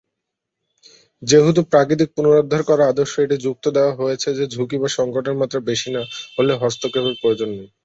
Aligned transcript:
যেহেতু 1.23 1.61
প্রাকৃতিক 1.71 2.09
পুনরুদ্ধার 2.15 2.61
করা 2.69 2.83
আদর্শ, 2.87 3.13
এটি 3.19 3.35
যুক্তি 3.45 3.69
দেওয়া 3.75 3.93
হয়েছে 3.99 4.29
যে 4.37 4.45
ঝুঁকি 4.53 4.77
বা 4.79 4.89
সঙ্কটের 4.97 5.35
মাত্রা 5.39 5.59
বেশি 5.69 5.89
না 5.95 6.01
হলে 6.37 6.53
হস্তক্ষেপের 6.61 7.15
প্রয়োজন 7.21 7.49
নেই। 7.51 7.69